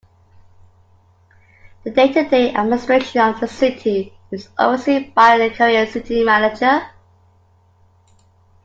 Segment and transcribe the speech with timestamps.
[1.83, 6.81] The day-to-day administration of the City is overseen by a career City Manager.